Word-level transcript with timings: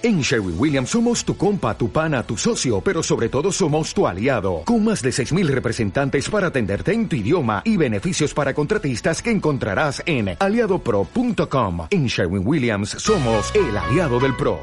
En 0.00 0.20
Sherwin 0.20 0.54
Williams 0.56 0.90
somos 0.90 1.24
tu 1.24 1.36
compa, 1.36 1.76
tu 1.76 1.90
pana, 1.90 2.22
tu 2.22 2.36
socio, 2.36 2.80
pero 2.80 3.02
sobre 3.02 3.28
todo 3.28 3.50
somos 3.50 3.92
tu 3.92 4.06
aliado, 4.06 4.62
con 4.64 4.84
más 4.84 5.02
de 5.02 5.10
6.000 5.10 5.48
representantes 5.48 6.30
para 6.30 6.46
atenderte 6.46 6.92
en 6.92 7.08
tu 7.08 7.16
idioma 7.16 7.62
y 7.64 7.76
beneficios 7.76 8.32
para 8.32 8.54
contratistas 8.54 9.20
que 9.20 9.32
encontrarás 9.32 10.00
en 10.06 10.36
aliadopro.com. 10.38 11.88
En 11.90 12.06
Sherwin 12.06 12.46
Williams 12.46 12.90
somos 12.90 13.52
el 13.56 13.76
aliado 13.76 14.20
del 14.20 14.36
PRO. 14.36 14.60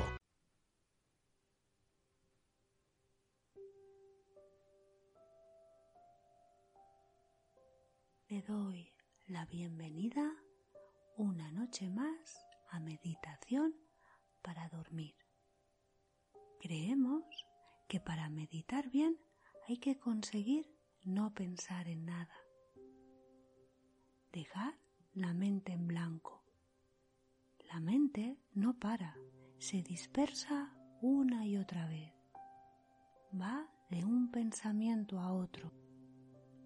Le 8.30 8.42
doy 8.42 8.94
la 9.28 9.46
bienvenida 9.48 10.32
una 11.18 11.52
noche 11.52 11.90
más 11.90 12.38
a 12.72 12.80
meditación 12.80 13.74
para 14.46 14.70
dormir. 14.70 15.15
Creemos 16.66 17.24
que 17.88 18.00
para 18.00 18.28
meditar 18.28 18.90
bien 18.90 19.20
hay 19.68 19.78
que 19.78 20.00
conseguir 20.00 20.66
no 21.04 21.32
pensar 21.32 21.88
en 21.88 22.08
nada. 22.08 22.36
Dejar 24.34 24.74
la 25.14 25.36
mente 25.36 25.74
en 25.74 25.86
blanco. 25.86 26.44
La 27.72 27.80
mente 27.80 28.40
no 28.56 28.80
para, 28.80 29.16
se 29.60 29.84
dispersa 29.84 30.76
una 31.02 31.46
y 31.46 31.58
otra 31.58 31.88
vez. 31.88 32.16
Va 33.40 33.70
de 33.92 34.04
un 34.04 34.32
pensamiento 34.32 35.20
a 35.20 35.34
otro. 35.34 35.72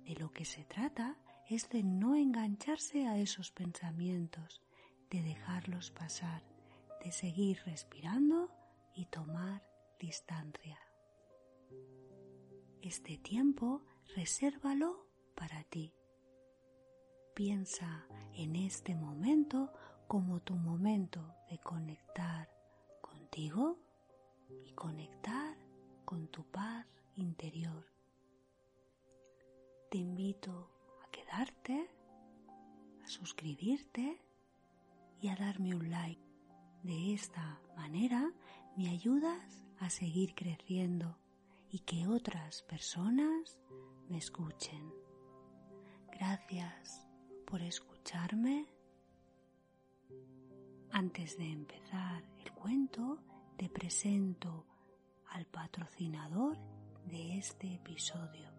De 0.06 0.16
lo 0.16 0.32
que 0.32 0.46
se 0.46 0.64
trata 0.64 1.18
es 1.50 1.68
de 1.68 1.84
no 1.84 2.16
engancharse 2.16 3.06
a 3.06 3.18
esos 3.18 3.52
pensamientos, 3.52 4.62
de 5.10 5.24
dejarlos 5.24 5.92
pasar, 5.92 6.42
de 7.04 7.12
seguir 7.12 7.60
respirando 7.66 8.50
y 8.96 9.04
tomar 9.04 9.69
distancia. 10.00 10.80
Este 12.82 13.18
tiempo 13.18 13.84
resérvalo 14.16 15.06
para 15.36 15.64
ti. 15.66 15.94
Piensa 17.36 18.08
en 18.34 18.56
este 18.56 18.96
momento 18.96 19.72
como 20.08 20.40
tu 20.40 20.56
momento 20.56 21.36
de 21.50 21.60
conectar 21.60 22.50
contigo 23.02 23.78
y 24.66 24.72
conectar 24.72 25.56
con 26.06 26.28
tu 26.30 26.44
paz 26.46 26.88
interior. 27.16 27.86
Te 29.92 29.98
invito 29.98 30.72
a 31.04 31.12
quedarte, 31.12 31.90
a 33.04 33.08
suscribirte 33.08 34.22
y 35.22 35.28
a 35.28 35.36
darme 35.36 35.76
un 35.76 35.92
like. 35.92 36.22
De 36.84 37.14
esta 37.14 37.62
manera 37.76 38.34
me 38.78 38.90
ayudas 38.90 39.69
a 39.80 39.90
seguir 39.90 40.36
creciendo 40.36 41.18
y 41.70 41.80
que 41.80 42.08
otras 42.08 42.64
personas 42.64 43.58
me 44.10 44.18
escuchen. 44.18 44.94
Gracias 46.12 47.08
por 47.46 47.62
escucharme. 47.62 48.68
Antes 50.92 51.38
de 51.38 51.52
empezar 51.52 52.24
el 52.44 52.52
cuento, 52.54 53.20
te 53.58 53.70
presento 53.70 54.66
al 55.30 55.46
patrocinador 55.46 56.58
de 57.06 57.38
este 57.38 57.76
episodio. 57.76 58.59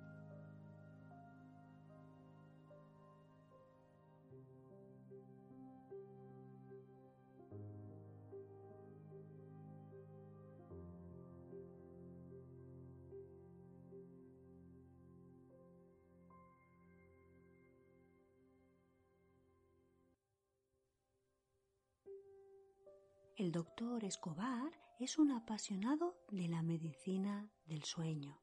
El 23.40 23.52
doctor 23.52 24.04
Escobar 24.04 24.70
es 24.98 25.18
un 25.18 25.30
apasionado 25.32 26.14
de 26.30 26.46
la 26.46 26.60
medicina 26.60 27.50
del 27.64 27.84
sueño. 27.84 28.38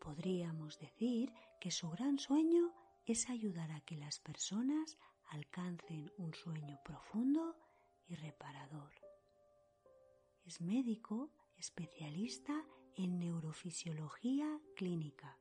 Podríamos 0.00 0.78
decir 0.78 1.32
que 1.60 1.72
su 1.72 1.90
gran 1.90 2.20
sueño 2.20 2.72
es 3.04 3.30
ayudar 3.30 3.72
a 3.72 3.80
que 3.80 3.96
las 3.96 4.20
personas 4.20 4.96
alcancen 5.30 6.12
un 6.18 6.34
sueño 6.34 6.78
profundo 6.84 7.56
y 8.06 8.14
reparador. 8.14 8.92
Es 10.44 10.60
médico 10.60 11.32
especialista 11.56 12.64
en 12.94 13.18
neurofisiología 13.18 14.60
clínica, 14.76 15.36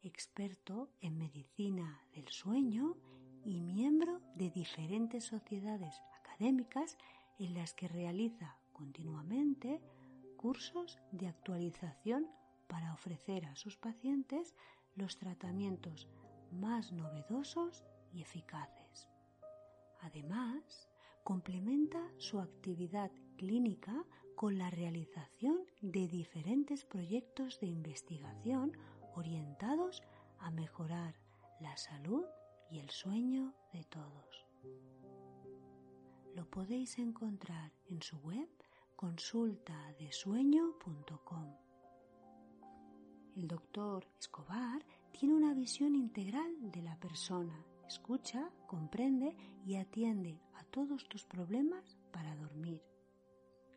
experto 0.00 0.90
en 1.00 1.18
medicina 1.18 2.06
del 2.14 2.28
sueño 2.28 2.96
y 3.44 3.60
miembro 3.62 4.20
de 4.36 4.50
diferentes 4.50 5.24
sociedades 5.24 6.00
académicas 6.22 6.96
en 7.38 7.54
las 7.54 7.74
que 7.74 7.88
realiza 7.88 8.56
continuamente 8.72 9.80
cursos 10.36 10.98
de 11.12 11.26
actualización 11.26 12.28
para 12.68 12.92
ofrecer 12.92 13.46
a 13.46 13.56
sus 13.56 13.76
pacientes 13.76 14.54
los 14.94 15.18
tratamientos 15.18 16.08
más 16.52 16.92
novedosos 16.92 17.84
y 18.12 18.22
eficaces. 18.22 19.08
Además, 20.00 20.88
complementa 21.24 22.00
su 22.18 22.40
actividad 22.40 23.10
clínica 23.36 24.04
con 24.34 24.58
la 24.58 24.70
realización 24.70 25.60
de 25.82 26.06
diferentes 26.06 26.84
proyectos 26.84 27.58
de 27.60 27.66
investigación 27.66 28.72
orientados 29.14 30.02
a 30.38 30.50
mejorar 30.50 31.14
la 31.60 31.76
salud 31.76 32.24
y 32.70 32.78
el 32.78 32.90
sueño 32.90 33.52
de 33.72 33.82
todos 33.84 34.46
lo 36.38 36.48
podéis 36.48 36.98
encontrar 37.00 37.72
en 37.88 38.00
su 38.00 38.16
web 38.18 38.48
consultadesueño.com. 38.94 41.56
El 43.34 43.48
doctor 43.48 44.06
Escobar 44.20 44.86
tiene 45.10 45.34
una 45.34 45.52
visión 45.52 45.96
integral 45.96 46.70
de 46.70 46.82
la 46.82 46.94
persona, 47.00 47.66
escucha, 47.88 48.52
comprende 48.68 49.36
y 49.66 49.74
atiende 49.74 50.40
a 50.54 50.62
todos 50.62 51.08
tus 51.08 51.24
problemas 51.24 51.98
para 52.12 52.36
dormir. 52.36 52.84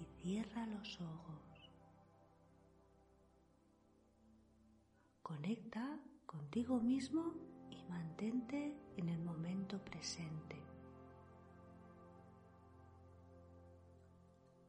y 0.01 0.05
cierra 0.21 0.67
los 0.67 1.01
ojos. 1.01 1.71
Conecta 5.23 6.01
contigo 6.27 6.81
mismo 6.81 7.35
y 7.71 7.85
mantente 7.85 8.77
en 8.97 9.11
el 9.11 9.23
momento 9.23 9.79
presente. 9.85 10.61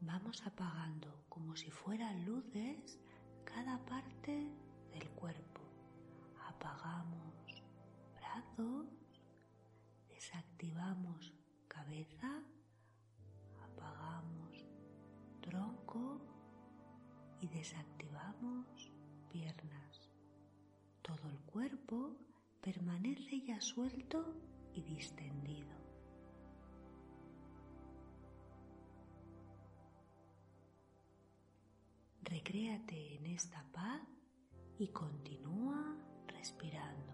Vamos 0.02 0.46
apagando 0.46 1.26
como 1.30 1.56
si 1.56 1.72
fueran 1.72 2.26
luces 2.26 3.00
cada 3.44 3.84
parte 3.86 4.52
del 4.92 5.10
cuerpo. 5.16 5.62
Apagamos 6.48 7.64
brazos, 8.20 8.86
desactivamos 10.10 11.41
cabeza, 11.82 12.30
apagamos 13.64 14.66
tronco 15.42 16.22
y 17.40 17.48
desactivamos 17.48 18.92
piernas. 19.32 20.12
Todo 21.02 21.28
el 21.30 21.40
cuerpo 21.42 22.18
permanece 22.62 23.42
ya 23.42 23.60
suelto 23.60 24.36
y 24.74 24.84
distendido. 24.84 25.76
Recréate 32.24 33.16
en 33.16 33.26
esta 33.26 33.66
paz 33.72 34.08
y 34.78 34.88
continúa 34.90 35.98
respirando. 36.28 37.11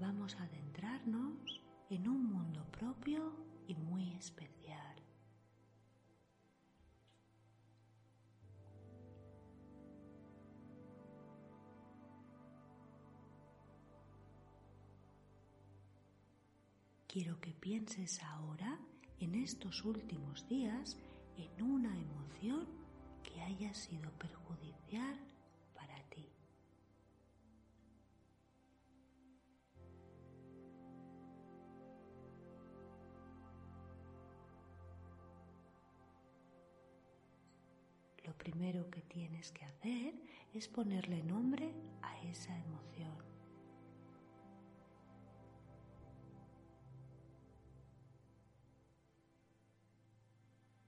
Vamos 0.00 0.36
a 0.36 0.44
adentrarnos 0.44 1.60
en 1.90 2.08
un 2.08 2.24
mundo 2.26 2.64
propio 2.70 3.32
y 3.66 3.74
muy 3.74 4.12
especial. 4.12 4.96
Quiero 17.08 17.40
que 17.40 17.52
pienses 17.54 18.22
ahora 18.22 18.78
en 19.18 19.34
estos 19.34 19.84
últimos 19.84 20.46
días 20.46 20.96
en 21.36 21.62
una 21.62 21.98
emoción 21.98 22.68
que 23.24 23.40
haya 23.40 23.74
sido 23.74 24.12
perjudicial 24.12 25.18
para 25.74 26.00
ti. 26.10 26.37
Primero 38.68 38.90
que 38.90 39.00
tienes 39.00 39.50
que 39.52 39.64
hacer 39.64 40.14
es 40.52 40.68
ponerle 40.68 41.22
nombre 41.22 41.72
a 42.02 42.20
esa 42.28 42.54
emoción. 42.54 43.16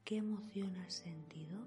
¿Qué 0.05 0.19
emoción 0.19 0.77
has 0.77 0.93
sentido? 0.93 1.59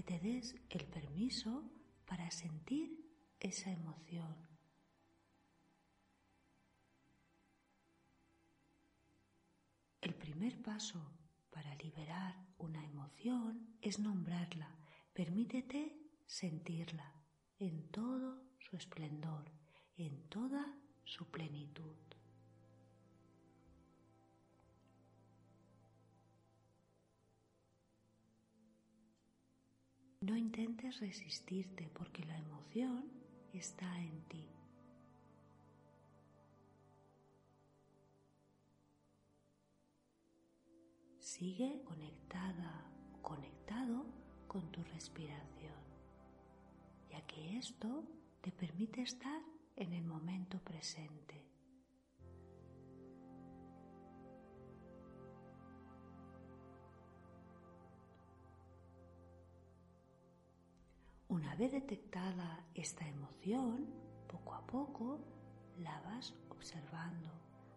Que 0.00 0.18
te 0.18 0.18
des 0.18 0.54
el 0.70 0.86
permiso 0.86 1.62
para 2.06 2.30
sentir 2.30 2.88
esa 3.38 3.70
emoción. 3.70 4.34
El 10.00 10.14
primer 10.14 10.62
paso 10.62 11.12
para 11.50 11.74
liberar 11.74 12.34
una 12.56 12.82
emoción 12.82 13.76
es 13.82 13.98
nombrarla. 13.98 14.74
Permítete 15.12 15.94
sentirla 16.24 17.12
en 17.58 17.90
todo 17.90 18.42
su 18.58 18.76
esplendor, 18.76 19.50
en 19.98 20.30
toda 20.30 20.78
su 21.04 21.30
plenitud. 21.30 22.09
No 30.22 30.36
intentes 30.36 31.00
resistirte 31.00 31.88
porque 31.94 32.22
la 32.26 32.36
emoción 32.36 33.10
está 33.54 33.98
en 33.98 34.20
ti. 34.28 34.50
Sigue 41.18 41.82
conectada 41.84 42.84
o 43.14 43.22
conectado 43.22 44.04
con 44.46 44.70
tu 44.70 44.82
respiración, 44.84 45.80
ya 47.08 47.26
que 47.26 47.56
esto 47.56 48.04
te 48.42 48.52
permite 48.52 49.00
estar 49.00 49.40
en 49.76 49.94
el 49.94 50.04
momento 50.04 50.58
presente. 50.58 51.49
Una 61.40 61.56
vez 61.56 61.72
detectada 61.72 62.66
esta 62.74 63.08
emoción, 63.08 63.86
poco 64.28 64.52
a 64.52 64.66
poco 64.66 65.20
la 65.78 65.98
vas 66.02 66.34
observando, 66.50 67.30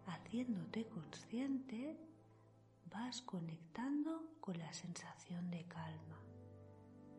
haciéndote 0.04 0.86
consciente 0.88 1.98
vas 2.92 3.22
conectando 3.22 4.36
con 4.42 4.58
la 4.58 4.70
sensación 4.74 5.50
de 5.50 5.64
calma 5.64 6.20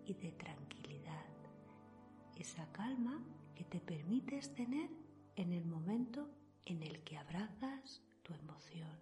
y 0.05 0.13
de 0.13 0.33
tranquilidad. 0.33 1.25
Esa 2.35 2.71
calma 2.71 3.23
que 3.55 3.63
te 3.63 3.79
permites 3.79 4.53
tener 4.53 4.91
en 5.35 5.51
el 5.51 5.65
momento 5.65 6.29
en 6.65 6.83
el 6.83 7.03
que 7.03 7.17
abrazas 7.17 8.03
tu 8.21 8.35
emoción 8.35 8.99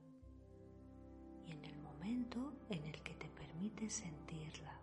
y 1.45 1.51
en 1.51 1.65
el 1.65 1.77
momento 1.79 2.53
en 2.69 2.85
el 2.85 3.03
que 3.03 3.15
te 3.15 3.27
permites 3.27 3.95
sentirla. 3.95 4.79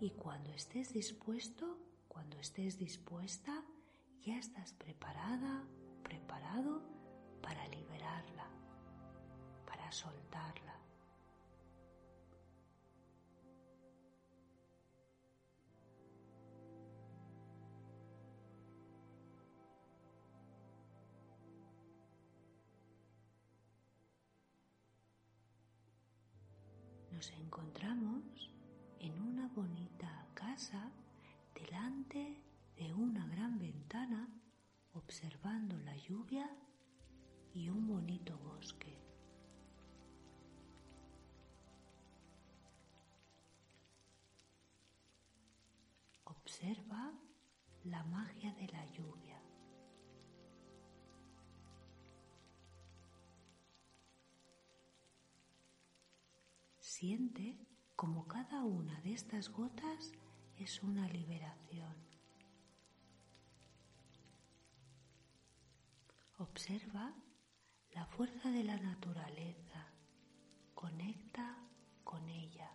Y 0.00 0.10
cuando 0.10 0.52
estés 0.52 0.92
dispuesto, 0.92 1.78
cuando 2.08 2.38
estés 2.38 2.78
dispuesta, 2.78 3.64
ya 4.20 4.38
estás 4.38 4.72
preparada, 4.74 5.64
preparado 6.02 6.82
para 7.42 7.66
liberarla, 7.68 8.48
para 9.66 9.90
soltarla. 9.92 10.64
nos 27.14 27.30
encontramos 27.38 28.50
en 29.04 29.20
una 29.20 29.46
bonita 29.48 30.26
casa 30.32 30.90
delante 31.54 32.40
de 32.74 32.94
una 32.94 33.26
gran 33.26 33.58
ventana 33.58 34.26
observando 34.94 35.78
la 35.80 35.94
lluvia 35.94 36.48
y 37.52 37.68
un 37.68 37.86
bonito 37.86 38.38
bosque. 38.38 38.98
Observa 46.24 47.12
la 47.84 48.02
magia 48.04 48.54
de 48.54 48.68
la 48.68 48.86
lluvia. 48.86 49.38
Siente 56.78 57.73
como 58.04 58.28
cada 58.28 58.62
una 58.64 59.00
de 59.00 59.14
estas 59.14 59.48
gotas 59.48 60.12
es 60.58 60.82
una 60.82 61.08
liberación. 61.08 61.96
Observa 66.36 67.14
la 67.92 68.04
fuerza 68.04 68.50
de 68.50 68.62
la 68.62 68.76
naturaleza, 68.76 69.86
conecta 70.74 71.56
con 72.04 72.28
ella. 72.28 72.70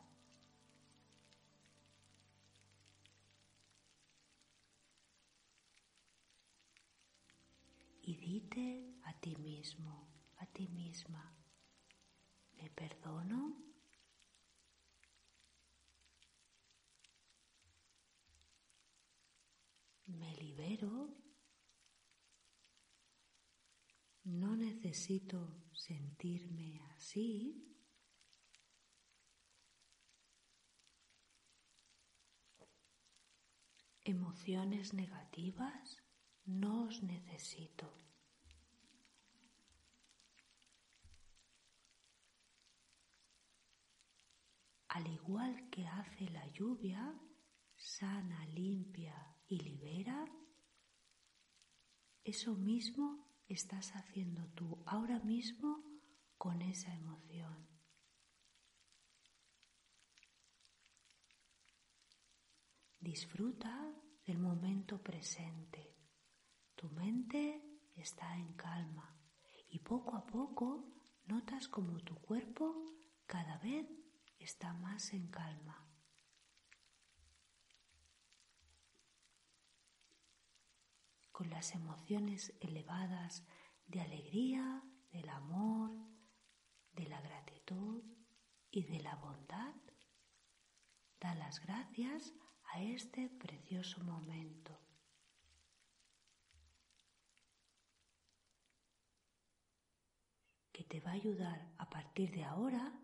Y 8.02 8.18
dite 8.18 8.96
a 9.04 9.14
ti 9.14 9.36
mismo, 9.36 10.08
a 10.38 10.48
ti 10.48 10.68
misma, 10.70 11.36
me 12.58 12.72
perdono 12.72 13.69
¿Me 20.60 20.74
libero? 20.74 21.16
No 24.26 24.58
necesito 24.58 25.40
sentirme 25.72 26.82
así. 26.92 27.66
Emociones 34.04 34.94
negativas 34.94 36.04
no 36.44 36.88
os 36.88 37.04
necesito. 37.04 37.90
Al 44.90 45.08
igual 45.08 45.70
que 45.70 45.88
hace 45.88 46.30
la 46.32 46.46
lluvia, 46.48 47.18
sana, 47.78 48.46
limpia 48.48 49.38
y 49.48 49.60
libera, 49.62 50.26
eso 52.30 52.54
mismo 52.54 53.26
estás 53.48 53.96
haciendo 53.96 54.46
tú 54.50 54.84
ahora 54.86 55.20
mismo 55.20 55.84
con 56.38 56.62
esa 56.62 56.94
emoción. 56.94 57.68
Disfruta 63.00 63.92
del 64.28 64.38
momento 64.38 65.02
presente. 65.02 65.98
Tu 66.76 66.88
mente 66.92 67.82
está 67.96 68.38
en 68.38 68.54
calma 68.54 69.18
y 69.70 69.80
poco 69.80 70.16
a 70.16 70.28
poco 70.28 70.94
notas 71.26 71.68
como 71.68 71.98
tu 72.02 72.14
cuerpo 72.16 72.86
cada 73.26 73.58
vez 73.58 73.88
está 74.38 74.72
más 74.74 75.14
en 75.14 75.30
calma. 75.30 75.89
Con 81.40 81.50
las 81.52 81.74
emociones 81.74 82.54
elevadas 82.60 83.48
de 83.88 84.02
alegría, 84.02 84.84
del 85.10 85.30
amor, 85.30 85.90
de 86.92 87.08
la 87.08 87.22
gratitud 87.22 88.04
y 88.70 88.84
de 88.84 89.00
la 89.00 89.16
bondad. 89.16 89.74
Da 91.18 91.34
las 91.36 91.62
gracias 91.62 92.34
a 92.74 92.82
este 92.82 93.30
precioso 93.30 94.04
momento. 94.04 94.78
que 100.74 100.84
te 100.84 101.00
va 101.00 101.12
a 101.12 101.14
ayudar 101.14 101.74
a 101.78 101.90
partir 101.90 102.32
de 102.32 102.44
ahora 102.44 103.00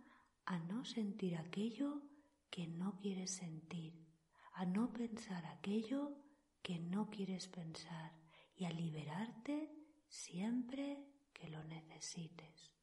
a 0.45 0.59
no 0.59 0.83
sentir 0.83 1.37
aquello 1.37 2.01
que 2.49 2.67
no 2.67 2.97
quieres 2.99 3.35
sentir, 3.35 4.05
a 4.53 4.65
no 4.65 4.91
pensar 4.91 5.45
aquello 5.45 6.17
que 6.61 6.79
no 6.79 7.09
quieres 7.09 7.47
pensar 7.49 8.24
y 8.57 8.65
a 8.65 8.71
liberarte 8.71 9.69
siempre 10.07 11.05
que 11.33 11.49
lo 11.49 11.63
necesites. 11.63 12.75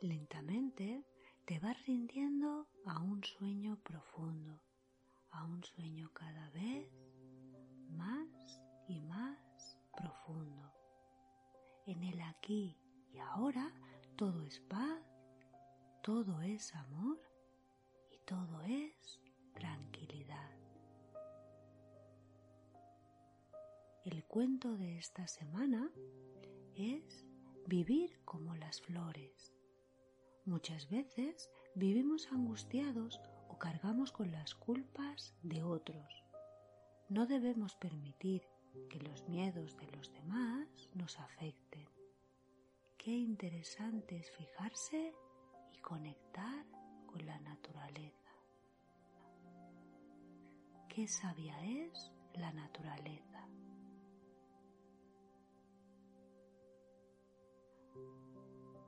Lentamente 0.00 1.04
te 1.44 1.58
vas 1.58 1.76
rindiendo 1.84 2.68
a 2.86 3.02
un 3.02 3.24
sueño 3.24 3.80
profundo, 3.82 4.62
a 5.30 5.44
un 5.44 5.64
sueño 5.64 6.12
cada 6.12 6.50
vez 6.50 6.88
más 7.90 8.62
y 8.86 9.00
más 9.00 9.76
profundo. 9.96 10.72
En 11.84 12.04
el 12.04 12.20
aquí 12.20 12.78
y 13.12 13.18
ahora 13.18 13.74
todo 14.16 14.44
es 14.44 14.60
paz, 14.60 15.02
todo 16.04 16.42
es 16.42 16.72
amor 16.76 17.20
y 18.12 18.18
todo 18.18 18.62
es 18.62 19.20
tranquilidad. 19.52 20.56
El 24.04 24.24
cuento 24.26 24.76
de 24.76 24.96
esta 24.96 25.26
semana 25.26 25.90
es 26.76 27.26
vivir 27.66 28.20
como 28.24 28.54
las 28.54 28.80
flores. 28.80 29.57
Muchas 30.48 30.88
veces 30.88 31.50
vivimos 31.74 32.32
angustiados 32.32 33.20
o 33.50 33.58
cargamos 33.58 34.12
con 34.12 34.32
las 34.32 34.54
culpas 34.54 35.34
de 35.42 35.62
otros. 35.62 36.24
No 37.10 37.26
debemos 37.26 37.76
permitir 37.76 38.48
que 38.88 38.98
los 38.98 39.28
miedos 39.28 39.76
de 39.76 39.86
los 39.94 40.10
demás 40.14 40.88
nos 40.94 41.18
afecten. 41.18 41.86
Qué 42.96 43.10
interesante 43.10 44.16
es 44.16 44.30
fijarse 44.30 45.12
y 45.74 45.78
conectar 45.82 46.64
con 47.06 47.26
la 47.26 47.38
naturaleza. 47.40 48.32
Qué 50.88 51.06
sabia 51.08 51.62
es 51.62 52.10
la 52.32 52.54
naturaleza. 52.54 53.46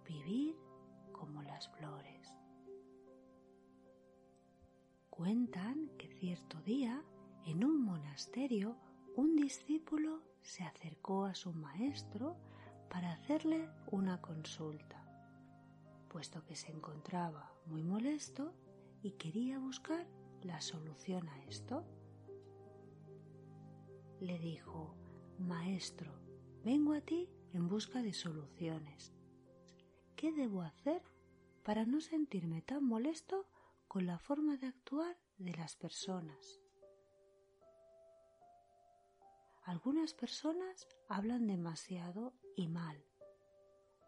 Vivir 0.09 0.70
flores. 1.69 2.35
Cuentan 5.11 5.91
que 5.99 6.09
cierto 6.09 6.61
día, 6.63 7.03
en 7.45 7.65
un 7.65 7.85
monasterio, 7.85 8.77
un 9.17 9.37
discípulo 9.37 10.23
se 10.41 10.65
acercó 10.65 11.25
a 11.25 11.35
su 11.35 11.53
maestro 11.53 12.37
para 12.89 13.13
hacerle 13.13 13.69
una 13.91 14.21
consulta, 14.21 15.05
puesto 16.09 16.45
que 16.45 16.57
se 16.57 16.73
encontraba 16.73 17.53
muy 17.67 17.83
molesto 17.83 18.55
y 19.03 19.13
quería 19.13 19.59
buscar 19.59 20.07
la 20.43 20.61
solución 20.61 21.29
a 21.29 21.45
esto. 21.45 21.85
Le 24.21 24.39
dijo, 24.39 24.95
Maestro, 25.39 26.13
vengo 26.65 26.95
a 26.95 27.01
ti 27.01 27.29
en 27.53 27.69
busca 27.69 28.03
de 28.03 28.13
soluciones. 28.13 29.13
¿Qué 30.17 30.33
debo 30.33 30.63
hacer 30.63 31.03
para 31.63 31.85
no 31.85 32.01
sentirme 32.01 32.63
tan 32.63 32.85
molesto 32.85 33.47
con 33.89 34.07
la 34.07 34.19
forma 34.19 34.57
de 34.57 34.67
actuar 34.67 35.17
de 35.39 35.53
las 35.55 35.77
personas? 35.77 36.61
Algunas 39.65 40.15
personas 40.15 40.89
hablan 41.09 41.47
demasiado 41.47 42.35
y 42.57 42.67
mal. 42.67 43.05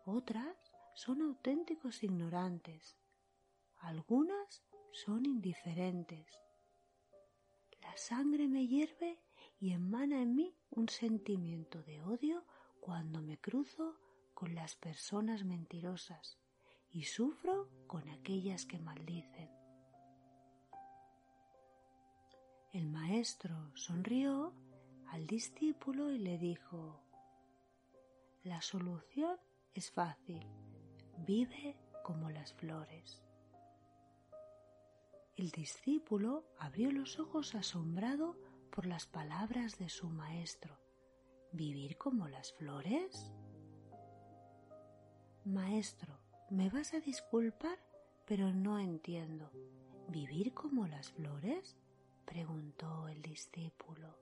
Otras 0.05 0.57
son 0.95 1.23
auténticos 1.23 2.03
ignorantes. 2.03 2.99
Algunas 3.77 4.65
son 4.91 5.27
indiferentes. 5.27 6.27
La 7.81 7.97
sangre 7.97 8.49
me 8.49 8.67
hierve 8.67 9.21
y 9.61 9.73
emana 9.73 10.23
en 10.23 10.35
mí 10.35 10.57
un 10.71 10.89
sentimiento 10.89 11.83
de 11.83 12.03
odio 12.03 12.45
cuando 12.81 13.23
me 13.23 13.39
cruzo 13.39 13.99
con 14.35 14.55
las 14.55 14.75
personas 14.75 15.45
mentirosas 15.45 16.42
y 16.93 17.05
sufro 17.05 17.69
con 17.87 18.09
aquellas 18.11 18.67
que 18.67 18.79
maldicen. 18.79 19.51
El 22.73 22.89
maestro 22.89 23.71
sonrió 23.75 24.55
al 25.09 25.27
discípulo 25.27 26.11
y 26.11 26.19
le 26.19 26.39
dijo, 26.39 27.03
la 28.45 28.63
solución 28.63 29.39
es 29.75 29.91
fácil, 29.91 30.47
vive 31.19 31.77
como 32.03 32.31
las 32.31 32.53
flores. 32.55 33.23
El 35.37 35.51
discípulo 35.51 36.45
abrió 36.59 36.91
los 36.91 37.19
ojos 37.19 37.55
asombrado 37.55 38.37
por 38.71 38.87
las 38.87 39.07
palabras 39.07 39.79
de 39.79 39.89
su 39.89 40.09
maestro. 40.09 40.79
¿Vivir 41.53 41.99
como 41.99 42.29
las 42.29 42.53
flores? 42.55 43.31
Maestro, 45.45 46.22
me 46.53 46.69
vas 46.69 46.93
a 46.93 47.01
disculpar, 47.01 47.79
pero 48.27 48.53
no 48.53 48.79
entiendo. 48.79 49.51
¿Vivir 50.09 50.53
como 50.53 50.87
las 50.87 51.11
flores? 51.11 51.77
preguntó 52.27 53.09
el 53.09 53.23
discípulo. 53.23 54.19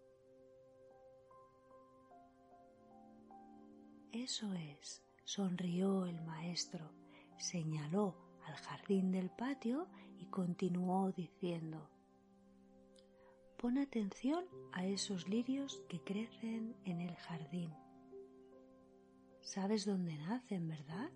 Eso 4.12 4.52
es, 4.54 5.02
sonrió 5.24 6.06
el 6.06 6.20
maestro, 6.22 6.92
señaló 7.36 8.14
al 8.46 8.54
jardín 8.54 9.10
del 9.10 9.30
patio 9.30 9.88
y 10.18 10.26
continuó 10.26 11.10
diciendo 11.12 11.88
Pon 13.58 13.76
atención 13.76 14.44
a 14.72 14.86
esos 14.86 15.28
lirios 15.28 15.82
que 15.88 16.00
crecen 16.00 16.76
en 16.84 17.00
el 17.00 17.14
jardín. 17.16 17.74
¿Sabes 19.40 19.84
dónde 19.84 20.16
nacen, 20.16 20.68
verdad? 20.68 21.10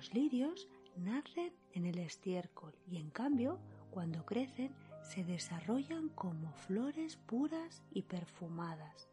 Los 0.00 0.14
lirios 0.14 0.66
nacen 0.96 1.52
en 1.74 1.84
el 1.84 1.98
estiércol 1.98 2.72
y 2.86 2.96
en 2.96 3.10
cambio, 3.10 3.60
cuando 3.90 4.24
crecen, 4.24 4.74
se 5.02 5.24
desarrollan 5.24 6.08
como 6.08 6.54
flores 6.54 7.18
puras 7.18 7.82
y 7.92 8.00
perfumadas. 8.00 9.10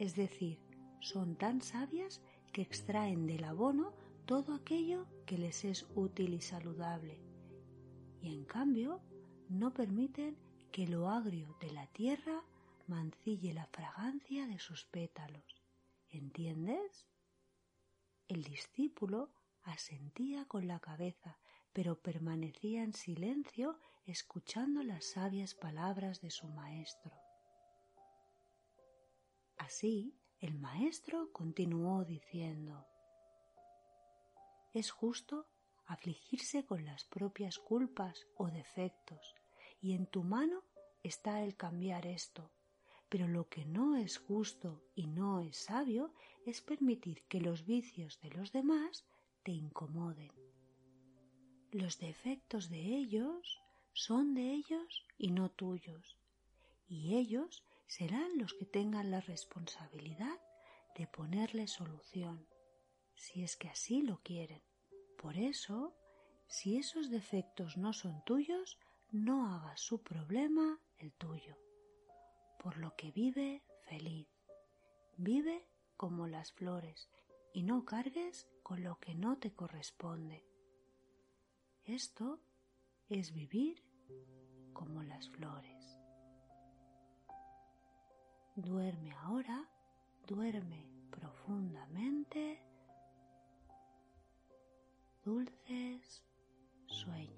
Es 0.00 0.16
decir, 0.16 0.58
son 0.98 1.36
tan 1.36 1.62
sabias 1.62 2.20
que 2.52 2.60
extraen 2.60 3.28
del 3.28 3.44
abono 3.44 3.92
todo 4.26 4.52
aquello 4.52 5.06
que 5.26 5.38
les 5.38 5.64
es 5.64 5.86
útil 5.94 6.34
y 6.34 6.40
saludable, 6.40 7.20
y 8.20 8.34
en 8.34 8.46
cambio 8.46 9.00
no 9.48 9.72
permiten 9.72 10.36
que 10.72 10.88
lo 10.88 11.08
agrio 11.08 11.56
de 11.60 11.70
la 11.70 11.86
tierra 11.86 12.42
mancille 12.88 13.54
la 13.54 13.66
fragancia 13.66 14.48
de 14.48 14.58
sus 14.58 14.86
pétalos. 14.86 15.62
¿Entiendes? 16.10 17.06
El 18.26 18.42
discípulo 18.42 19.30
asentía 19.68 20.46
con 20.46 20.66
la 20.66 20.80
cabeza, 20.80 21.38
pero 21.72 22.00
permanecía 22.00 22.82
en 22.82 22.94
silencio 22.94 23.78
escuchando 24.06 24.82
las 24.82 25.04
sabias 25.04 25.54
palabras 25.54 26.20
de 26.20 26.30
su 26.30 26.48
maestro. 26.48 27.12
Así, 29.58 30.14
el 30.40 30.54
maestro 30.54 31.30
continuó 31.32 32.04
diciendo 32.04 32.86
Es 34.72 34.90
justo 34.90 35.46
afligirse 35.86 36.64
con 36.64 36.84
las 36.84 37.04
propias 37.04 37.58
culpas 37.58 38.26
o 38.36 38.48
defectos, 38.48 39.34
y 39.80 39.92
en 39.92 40.06
tu 40.06 40.22
mano 40.22 40.62
está 41.02 41.42
el 41.42 41.56
cambiar 41.56 42.06
esto. 42.06 42.50
Pero 43.08 43.26
lo 43.26 43.48
que 43.48 43.64
no 43.64 43.96
es 43.96 44.18
justo 44.18 44.82
y 44.94 45.06
no 45.06 45.40
es 45.40 45.56
sabio 45.56 46.12
es 46.44 46.60
permitir 46.60 47.24
que 47.24 47.40
los 47.40 47.64
vicios 47.64 48.20
de 48.20 48.30
los 48.30 48.52
demás 48.52 49.06
incomoden. 49.52 50.32
Los 51.70 51.98
defectos 51.98 52.70
de 52.70 52.80
ellos 52.80 53.60
son 53.92 54.34
de 54.34 54.52
ellos 54.52 55.06
y 55.18 55.30
no 55.30 55.50
tuyos, 55.50 56.18
y 56.88 57.16
ellos 57.16 57.64
serán 57.86 58.38
los 58.38 58.54
que 58.54 58.64
tengan 58.64 59.10
la 59.10 59.20
responsabilidad 59.20 60.38
de 60.96 61.06
ponerle 61.06 61.66
solución, 61.66 62.46
si 63.14 63.42
es 63.42 63.56
que 63.56 63.68
así 63.68 64.02
lo 64.02 64.20
quieren. 64.22 64.62
Por 65.16 65.36
eso, 65.36 65.94
si 66.46 66.76
esos 66.76 67.10
defectos 67.10 67.76
no 67.76 67.92
son 67.92 68.24
tuyos, 68.24 68.78
no 69.10 69.52
hagas 69.52 69.80
su 69.80 70.02
problema 70.02 70.80
el 70.98 71.12
tuyo. 71.12 71.56
Por 72.58 72.76
lo 72.76 72.94
que 72.96 73.10
vive 73.12 73.62
feliz. 73.88 74.28
Vive 75.16 75.66
como 75.96 76.26
las 76.26 76.52
flores 76.52 77.08
y 77.52 77.62
no 77.62 77.84
cargues 77.84 78.48
con 78.68 78.82
lo 78.82 78.98
que 79.00 79.14
no 79.14 79.38
te 79.38 79.50
corresponde. 79.54 80.44
Esto 81.86 82.38
es 83.08 83.32
vivir 83.32 83.82
como 84.74 85.02
las 85.02 85.30
flores. 85.30 85.98
Duerme 88.56 89.12
ahora, 89.12 89.66
duerme 90.26 90.86
profundamente 91.10 92.62
dulces 95.24 96.22
sueños. 96.88 97.37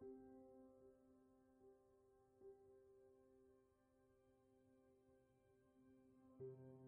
thank 0.00 0.10
you 6.40 6.87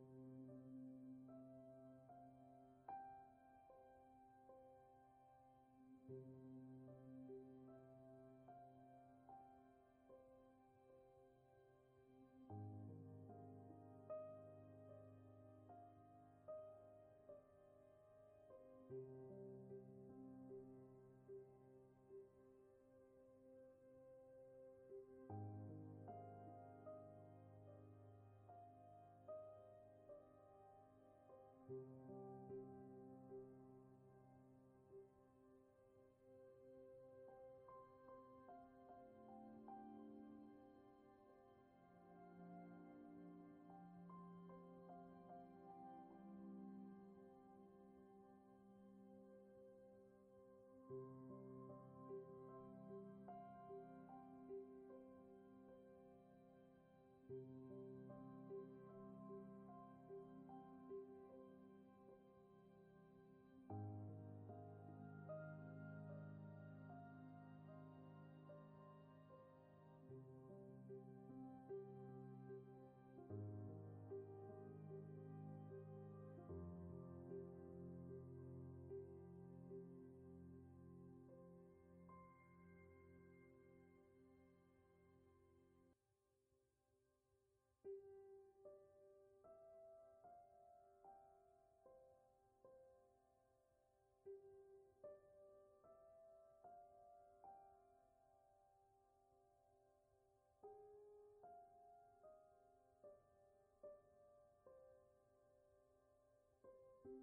thank 107.03 107.13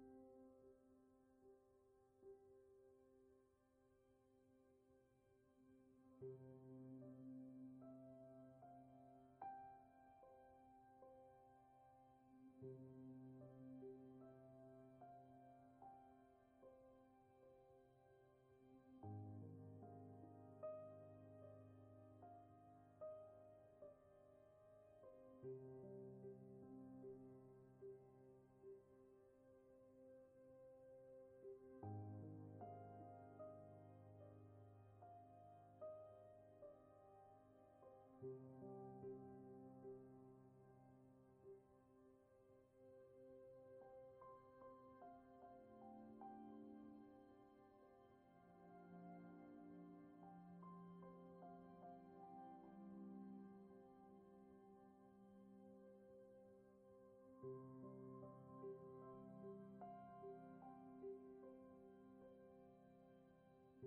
you 6.21 6.58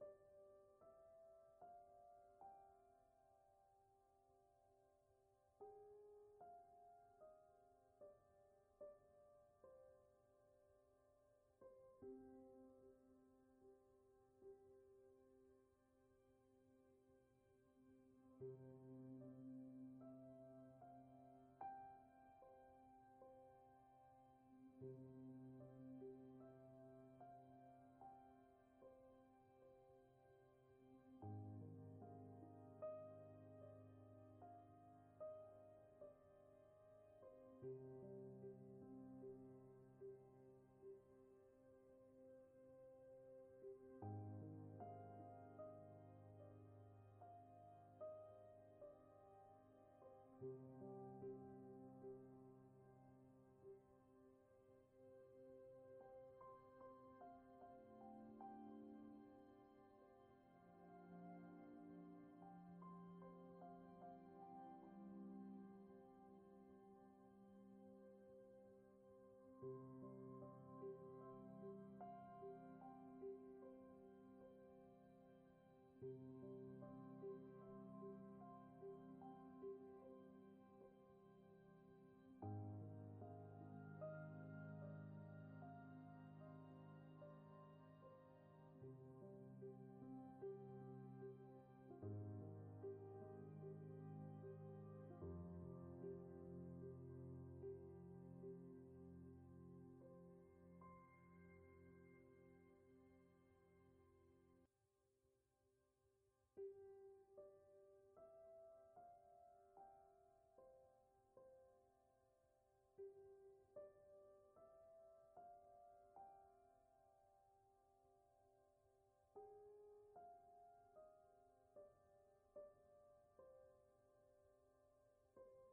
thank 0.00 0.12
mm 18.40 18.54
-hmm. 18.56 18.78
you 18.82 18.87